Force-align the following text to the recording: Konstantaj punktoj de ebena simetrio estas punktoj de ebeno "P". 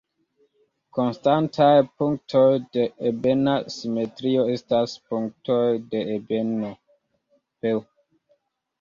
Konstantaj 0.97 1.67
punktoj 1.99 2.41
de 2.79 2.87
ebena 3.11 3.55
simetrio 3.77 4.49
estas 4.57 4.99
punktoj 5.13 5.63
de 5.95 6.05
ebeno 6.19 6.77
"P". 7.41 7.81